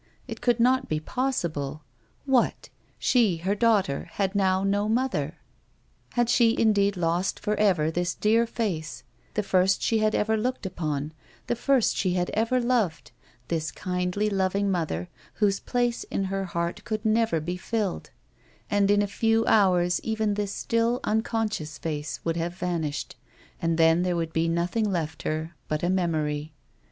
[0.27, 1.83] It could not be possible!
[2.25, 2.69] What!
[2.97, 5.37] She, her daughter, had now no mother!
[6.13, 9.03] Had she indeed lost for ever this dear face,
[9.35, 11.13] the first she had ever looked upon,
[11.45, 13.11] the first she had ever loved,
[13.47, 18.09] this kindly loving mother, whose place in her heart could never be filled]
[18.71, 23.17] And in a few hours even this still, unconscious face would have vanished,
[23.61, 26.53] and then there would be nothing left her but a memory.